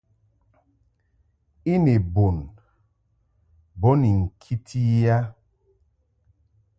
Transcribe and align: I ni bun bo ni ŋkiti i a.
I 1.71 1.73
ni 1.83 1.95
bun 2.13 2.37
bo 3.79 3.89
ni 4.01 4.09
ŋkiti 4.21 4.79
i 4.97 4.99
a. 5.15 5.17